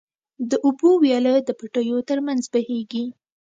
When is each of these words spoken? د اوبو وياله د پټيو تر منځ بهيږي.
د 0.49 0.51
اوبو 0.65 0.89
وياله 1.03 1.33
د 1.47 1.49
پټيو 1.59 1.97
تر 2.09 2.17
منځ 2.27 2.43
بهيږي. 2.53 3.05